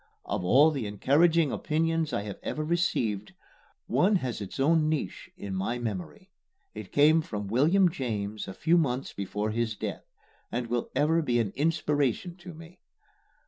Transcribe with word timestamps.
Of 0.25 0.43
all 0.43 0.71
the 0.71 0.87
encouraging 0.87 1.51
opinions 1.51 2.11
I 2.11 2.23
have 2.23 2.39
ever 2.41 2.65
received, 2.65 3.33
one 3.85 4.15
has 4.15 4.41
its 4.41 4.59
own 4.59 4.89
niche 4.89 5.29
in 5.37 5.53
my 5.53 5.77
memory. 5.77 6.31
It 6.73 6.91
came 6.91 7.21
from 7.21 7.47
William 7.49 7.87
James 7.87 8.47
a 8.47 8.55
few 8.55 8.79
months 8.79 9.13
before 9.13 9.51
his 9.51 9.75
death, 9.75 10.07
and 10.51 10.65
will 10.65 10.89
ever 10.95 11.21
be 11.21 11.39
an 11.39 11.51
inspiration 11.55 12.35
to 12.37 12.51
me. 12.55 12.79